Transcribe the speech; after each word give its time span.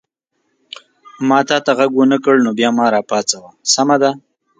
ما 1.27 1.39
تا 1.47 1.57
ته 1.65 1.71
غږ 1.77 1.91
ونه 1.95 2.17
کړ 2.23 2.35
نو 2.45 2.51
بیا 2.59 2.69
ما 2.77 2.85
را 2.93 3.01
پاڅوه، 3.09 3.49
سمه 3.73 3.95
ده؟ 4.01 4.11